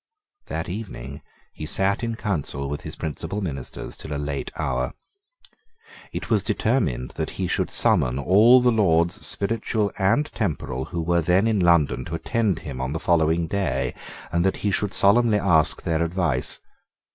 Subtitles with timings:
[0.47, 1.21] That evening
[1.53, 4.95] he sate in Council with his principal ministers, till a late hour.
[6.11, 11.21] It was determined that he should summon all the Lords Spiritual and Temporal who were
[11.21, 13.93] then in London to attend him on the following day,
[14.31, 16.59] and that he should solemnly ask their advice.